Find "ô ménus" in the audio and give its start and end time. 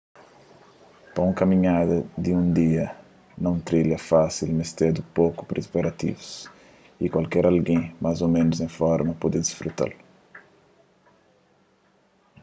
8.25-8.57